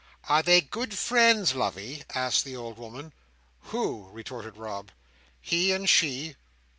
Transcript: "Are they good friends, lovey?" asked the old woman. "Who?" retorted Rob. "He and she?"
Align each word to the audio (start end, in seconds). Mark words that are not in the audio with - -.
"Are 0.27 0.41
they 0.41 0.61
good 0.61 0.97
friends, 0.97 1.53
lovey?" 1.53 2.03
asked 2.15 2.43
the 2.43 2.55
old 2.55 2.79
woman. 2.79 3.13
"Who?" 3.65 4.09
retorted 4.09 4.57
Rob. 4.57 4.89
"He 5.39 5.71
and 5.73 5.87
she?" 5.87 6.37